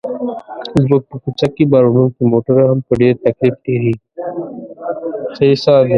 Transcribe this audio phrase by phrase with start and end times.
[0.83, 3.95] زموږ په کوڅه کې باروړونکي موټر هم په ډېر تکلیف تېرېږي.